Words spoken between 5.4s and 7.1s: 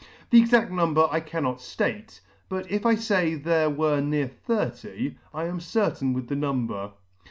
am certainly within the number.